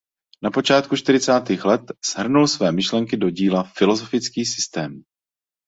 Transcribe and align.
Na 0.43 0.51
počátku 0.51 0.97
čtyřicátých 0.97 1.65
let 1.65 1.81
shrnul 2.11 2.47
své 2.47 2.71
myšlenky 2.71 3.17
do 3.17 3.29
díla 3.29 3.63
„Filozofický 3.63 4.45
systém“. 4.45 5.03